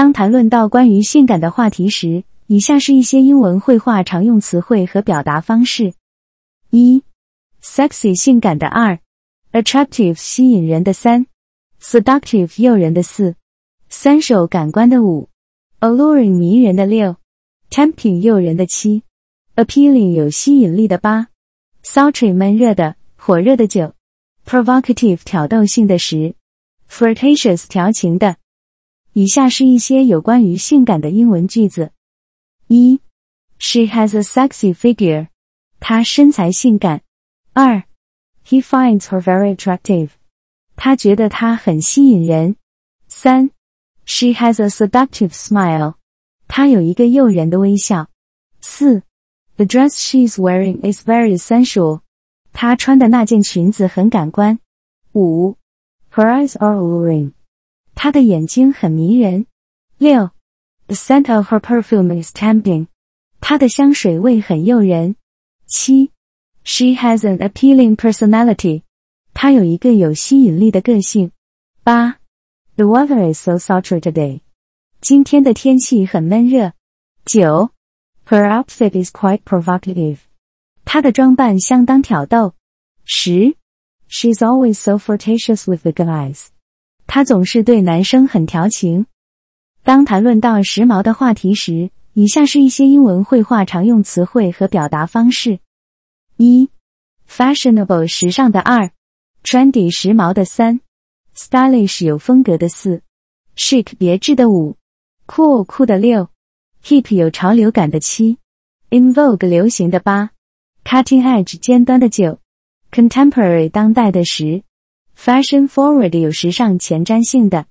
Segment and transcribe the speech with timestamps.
[0.00, 5.92] 当谈论到关于性感的话题时，以下是一些英文绘画常用词汇和表达方式：
[6.70, 7.02] 一、
[7.62, 8.98] sexy 性感的；二、
[9.52, 11.26] attractive 吸引人的；三、
[11.82, 13.34] seductive 诱人的；四、
[13.90, 15.28] 三手感官的；五、
[15.80, 17.16] alluring 迷人的；六、
[17.68, 19.02] tempting 诱人的；七、
[19.54, 21.28] appealing 有吸引力的；八、
[21.84, 23.92] sultry 闷热的、火热的；九、
[24.46, 26.34] provocative 挑逗性的；十、
[26.88, 28.36] flirtatious 调情的。
[29.13, 31.91] 以下是一些有关于性感的英文句子：
[32.67, 32.99] 一，
[33.57, 35.29] She has a sexy figure，
[35.79, 37.01] 她身材性感。
[37.53, 37.83] 二，
[38.45, 40.09] He finds her very attractive，
[40.75, 42.57] 他觉得她很吸引人。
[43.07, 43.51] 三，
[44.05, 45.95] She has a seductive smile，
[46.47, 48.09] 她有一个诱人的微笑。
[48.59, 49.03] 四，
[49.55, 52.01] The dress she's wearing is very sensual，
[52.51, 54.59] 她穿的那件裙子很感官。
[55.13, 55.55] 五，
[56.11, 57.31] Her eyes are alluring。
[57.93, 59.45] 她的眼睛很迷人。
[59.97, 60.31] 六，
[60.87, 62.87] The scent of her perfume is tempting。
[63.39, 65.15] 她的香水味很诱人。
[65.65, 66.11] 七，
[66.63, 68.83] She has an appealing personality。
[69.33, 71.31] 她有一个有吸引力的个性。
[71.83, 72.19] 八，
[72.75, 74.41] The weather is so sultry today。
[75.01, 76.73] 今天的天气很闷热。
[77.25, 77.71] 九，
[78.27, 80.17] Her outfit is quite provocative。
[80.83, 82.53] 她的装扮相当挑逗。
[83.03, 83.55] 十，
[84.09, 86.47] She's always so flirtatious with the guys。
[87.12, 89.04] 他总是对男生很调情。
[89.82, 95.58] 当谈论到时髦的话题时，以下是一些英文绘画常用词汇和表达方式：
[96.36, 96.70] 一
[97.28, 98.92] ，fashionable 时尚的；二
[99.42, 100.80] ，trendy 时髦的；三
[101.34, 103.02] ，stylish 有风格的；四
[103.56, 104.76] ，chic 别致的；五
[105.26, 106.28] ，cool 酷的；六
[106.84, 108.38] ，hip 有潮流感的；七
[108.90, 110.30] ，in vogue 流行的；八
[110.84, 112.38] ，cutting edge 尖端的；九
[112.92, 114.62] ，contemporary 当代的；十。
[115.19, 117.67] Fashion forward 有时尚前瞻性的。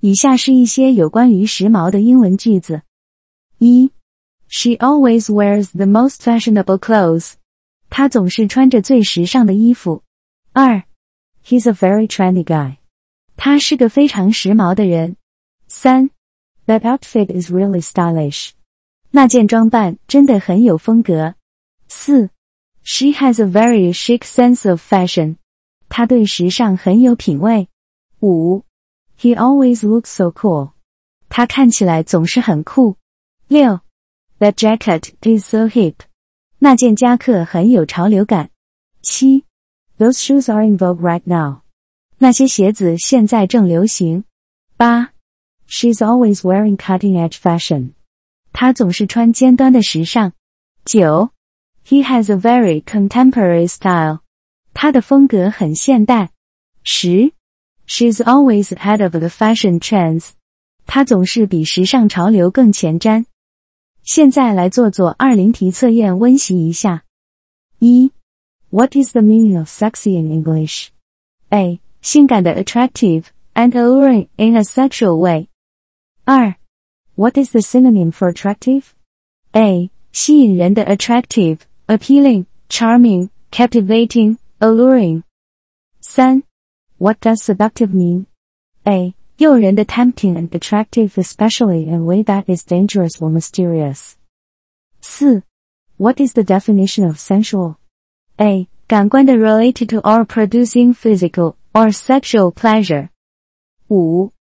[0.00, 2.82] 以下是一些有关于时髦的英文句子：
[3.58, 3.90] 一，
[4.48, 7.34] She always wears the most fashionable clothes。
[7.88, 10.02] 她总是穿着最时尚的衣服。
[10.52, 10.82] 二，
[11.44, 12.78] He's a very trendy guy。
[13.36, 15.16] 他是个非常时髦的人。
[15.68, 16.10] 三，
[16.66, 18.50] That outfit is really stylish。
[19.10, 21.34] 那件装扮真的很有风格。
[21.88, 22.30] 四，
[22.82, 25.36] She has a very chic sense of fashion。
[25.88, 27.68] 他对时尚很有品味。
[28.20, 28.64] 五，
[29.18, 30.72] He always looks so cool。
[31.28, 32.96] 他看起来总是很酷。
[33.48, 33.80] 六，
[34.38, 35.94] That jacket is so hip。
[36.58, 38.50] 那件夹克很有潮流感。
[39.02, 39.44] 七，
[39.98, 41.62] Those shoes are in vogue right now。
[42.18, 44.24] 那些鞋子现在正流行。
[44.76, 45.12] 八，
[45.68, 47.92] She's always wearing cutting-edge fashion。
[48.52, 50.32] 她总是穿尖端的时尚。
[50.84, 51.30] 九，
[51.86, 54.20] He has a very contemporary style。
[54.76, 56.30] 她的风格很现代。
[56.82, 57.32] 十，
[57.86, 60.30] She's always ahead of the fashion trends。
[60.86, 63.26] 她总是比时尚潮流更前瞻。
[64.02, 67.04] 现在来做做二零题测验，温习一下。
[67.78, 68.10] 一，
[68.70, 70.88] What is the meaning of sexy in English?
[71.50, 71.80] A.
[72.00, 75.48] 性感的 attractive and alluring in a sexual way.
[76.24, 76.56] 二，
[77.14, 78.84] What is the synonym for attractive?
[79.52, 79.90] A.
[80.12, 85.24] 吸引人的 attractive, appealing, charming, captivating, alluring.
[86.00, 86.42] 三
[86.98, 88.26] What does seductive mean?
[88.86, 89.14] A.
[89.38, 94.16] 诱人的 tempting and attractive especially in a way that is dangerous or mysterious.
[95.00, 95.42] 四
[95.96, 97.76] What is the definition of sensual?
[98.38, 98.68] A.
[98.86, 103.08] 感官的 related to or producing physical or sexual pleasure.
[103.88, 104.32] 五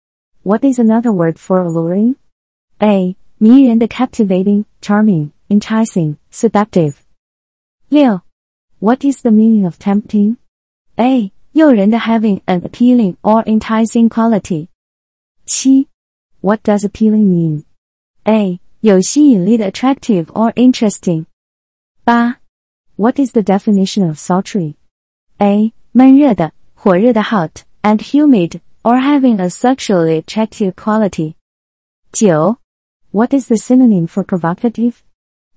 [0.43, 2.17] What is another word for alluring?
[2.81, 3.17] A.
[3.39, 6.97] 迷人的 captivating, charming, enticing, seductive.
[7.89, 8.21] 六
[8.81, 10.39] what is the meaning of tempting?
[10.99, 11.31] A.
[11.53, 14.69] 诱人的 having an appealing or enticing quality.
[15.45, 15.89] 七
[16.41, 17.65] What does appealing mean?
[18.25, 18.59] A.
[18.81, 21.27] 有吸引力的 attractive or interesting.
[22.05, 22.39] 八
[22.97, 24.77] What is the definition of sultry?
[25.39, 25.75] A.
[25.93, 31.35] 闷热的，火热的 hot and humid or having a sexually attractive quality.
[32.13, 32.57] 九
[33.11, 34.95] What is the synonym for provocative?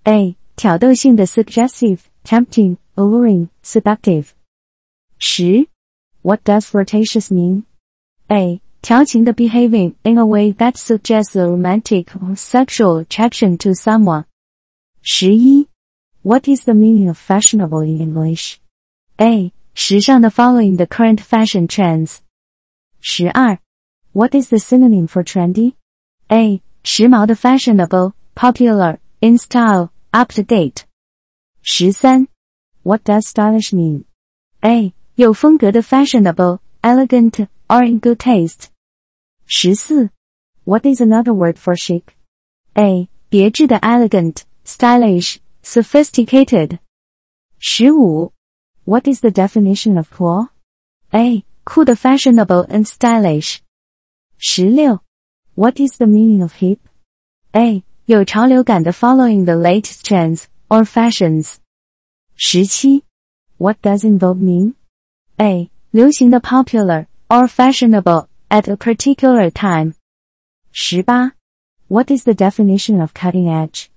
[0.03, 0.35] A.
[0.57, 4.33] 挑逗性的 suggestive, tempting, alluring, seductive.
[5.17, 5.67] 十
[6.21, 7.63] What does flirtatious mean?
[8.29, 8.61] A.
[8.81, 14.25] 调情的 behaving in a way that suggests a romantic or sexual attraction to someone.
[15.01, 15.67] 十一
[16.21, 18.57] What is the meaning of fashionable in English?
[19.17, 19.51] A.
[19.73, 22.17] 时尚的 following the current fashion trends.
[22.99, 23.59] 十二
[24.11, 25.73] What is the synonym for trendy?
[26.27, 26.61] A.
[26.83, 30.83] 时髦的 fashionable, popular, in style, up to date.
[31.61, 32.27] 十三
[32.87, 34.03] what does stylish mean?
[34.61, 34.93] A.
[35.15, 38.67] 有风格的 fashionable, elegant, or in good taste.
[39.45, 40.09] 十四
[40.65, 42.03] What is another word for chic?
[42.73, 43.07] A.
[43.29, 46.79] 别致的 elegant, stylish, sophisticated.
[47.59, 48.33] 十五
[48.83, 50.49] What is the definition of cool?
[51.11, 51.45] A.
[51.63, 53.59] 酷的 fashionable and stylish.
[54.37, 54.99] 十六
[55.55, 56.79] What is the meaning of hip?
[57.53, 57.83] A.
[58.05, 61.55] 有潮流感的 following the latest trends or fashions.
[62.37, 63.03] 十七
[63.57, 64.73] What does in vogue mean?
[65.37, 65.69] A.
[65.91, 69.93] 流行的 popular or fashionable at a particular time.
[70.71, 71.33] 十八
[71.87, 73.87] What is the definition of cutting edge?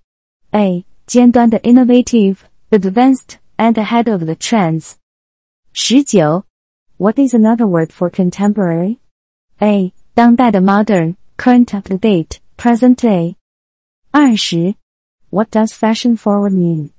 [0.53, 0.85] A.
[1.07, 2.39] 尖端的 innovative,
[2.71, 4.95] advanced, and ahead of the trends.
[5.73, 6.45] 十九
[6.99, 8.99] What is another word for contemporary?
[9.59, 9.93] A.
[10.15, 13.37] 当代的 modern, current up to date, present day.
[14.11, 14.75] 二十
[15.31, 16.91] What does fashion forward mean?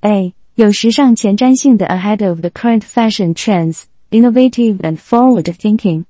[0.00, 0.34] A.
[0.61, 6.05] 有时尚前瞻性的 ahead of the current fashion trends, innovative and forward thinking.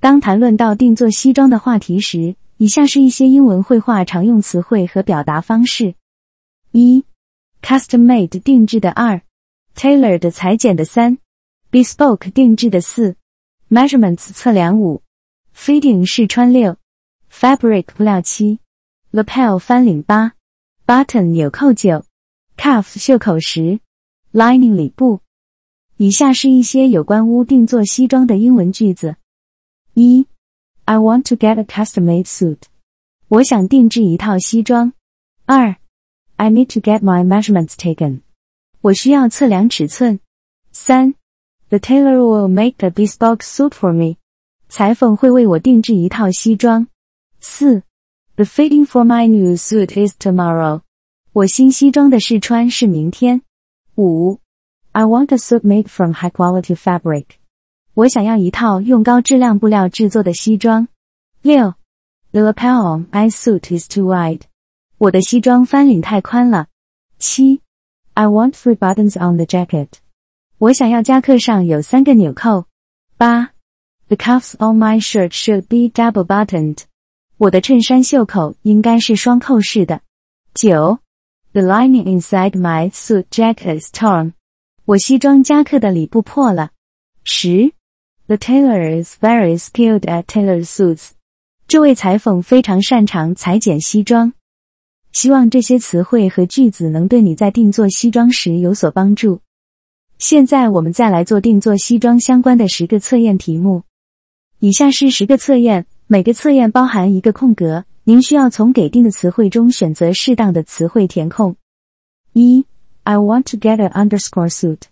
[0.00, 5.94] 当谈论到定做西装的话题时，以下是一些英文绘画常用词汇和表达方式：
[6.72, 7.04] 一、
[7.62, 9.22] custom made 定制的二
[9.76, 11.18] ，tailored 裁剪的三
[11.70, 13.14] ，bespoke 定制的四
[13.70, 15.02] ，measurements 测量五
[15.54, 16.76] ，fitting 试穿六
[17.32, 18.58] ，fabric 布料七
[19.12, 20.32] ，lapel 翻领八
[20.84, 22.02] ，button 纽扣九
[22.57, 23.79] ，cuff 袖口十，
[24.31, 25.21] lining 里布。
[25.97, 29.15] 以下是一些有关屋定做西装的英文句子：
[29.93, 30.27] 一。
[30.85, 32.57] I want to get a custom-made suit.
[33.29, 34.91] 我想定制一套西装。
[35.45, 35.77] 二，
[36.35, 38.21] I need to get my measurements taken.
[38.81, 40.19] 我需要测量尺寸。
[40.73, 41.13] 三，
[41.69, 44.17] The tailor will make a bespoke suit for me.
[44.67, 46.87] 裁缝会为我定制一套西装。
[47.39, 47.83] 四，
[48.35, 50.81] The fitting for my new suit is tomorrow.
[51.38, 53.42] 我新西装的试穿是明天。
[53.94, 54.40] 五
[54.90, 57.26] ，I want a suit made from high-quality fabric.
[57.94, 60.88] 我想要一套用高质量布料制作的西装。
[61.40, 61.74] 六
[62.32, 64.40] ，The lapel on my suit is too wide。
[64.96, 66.66] 我的西装翻领太宽了。
[67.20, 67.60] 七
[68.14, 69.90] ，I want three buttons on the jacket。
[70.58, 72.64] 我想要夹克上有三个纽扣。
[73.16, 73.50] 八
[74.08, 76.78] ，The cuffs on my shirt should be double buttoned。
[77.36, 80.00] 我的衬衫袖口应该是双扣式的。
[80.52, 80.98] 九
[81.52, 84.32] ，The lining inside my suit jacket is torn。
[84.84, 86.70] 我西装夹克的里布破了。
[87.24, 87.72] 十。
[88.26, 91.10] The tailor is very skilled at tailor suits.
[91.66, 94.34] 这位裁缝非常擅长裁剪西装。
[95.12, 99.40] 希望这些词汇和句子能对你在定做西装时有所帮助。
[100.18, 103.84] 现在我们再来做定做西装相关的十个测验题目。
[104.58, 111.55] 以下是十个测验，每个测验包含一个空格，您需要从给定的词汇中选择适当的词汇填空。
[112.33, 112.65] 一，
[113.03, 114.83] I want to get an underscore suit.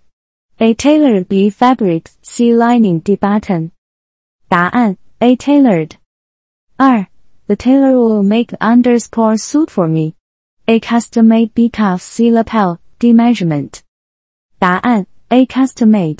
[0.57, 3.71] A tailored B fabric C lining D button.
[4.47, 5.91] 答案 A tailored.
[6.77, 7.07] 二
[7.47, 10.13] The tailor will make underscore suit for me.
[10.67, 13.81] A custom-made B cuff C lapel D measurement.
[14.57, 16.19] 答案 A custom-made.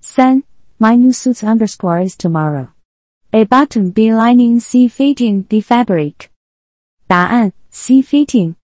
[0.00, 0.44] 三
[0.78, 2.68] My new suit's underscore is tomorrow.
[3.32, 6.30] A button B lining C fitting D fabric.
[7.06, 8.54] 答案 C fitting.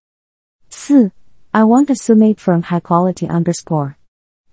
[0.70, 1.12] 四
[1.52, 3.96] I want a suit made from high quality underscore.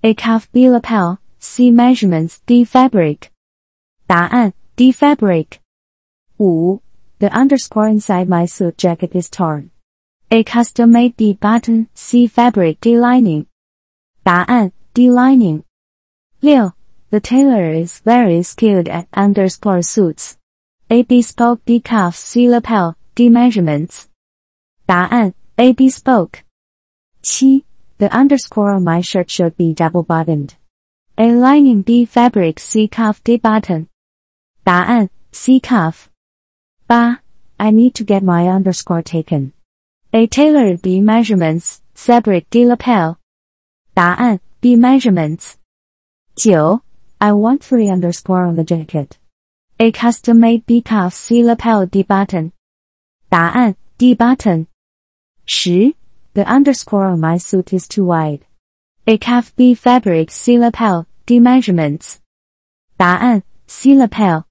[0.04, 3.32] A cuff B lapel, C measurements D fabric.
[4.08, 5.60] 答案 D fabric.
[6.38, 6.82] 五
[7.20, 9.70] The underscore inside my suit jacket is torn.
[10.32, 13.46] A custom-made D button, C fabric D lining.
[14.24, 15.64] 答案 D lining.
[16.40, 16.74] 六
[17.12, 20.38] The tailor is very skilled at underscore suits.
[20.90, 24.08] A bespoke D cuff C lapel D measurements.
[24.86, 26.44] 答案 A bespoke.
[27.22, 27.66] 七
[27.98, 30.56] the underscore on my shirt should be double buttoned.
[31.18, 33.88] A lining B fabric C cuff D button.
[34.64, 36.10] 答案 C cuff.
[36.88, 37.20] 八
[37.58, 39.54] I need to get my underscore taken.
[40.14, 43.18] A tailored B measurements fabric D lapel.
[43.94, 45.58] 答案 B measurements.
[46.36, 46.82] 九
[47.20, 49.18] I want three underscore on the jacket.
[49.80, 52.52] A custom-made B cuff C lapel D button.
[53.30, 54.68] 答案 D button.
[55.46, 55.94] 十
[56.34, 58.46] the underscore on my suit is too wide.
[59.06, 62.20] A calf B fabric C lapel, D measurements.
[62.98, 64.46] 答案 C lapel.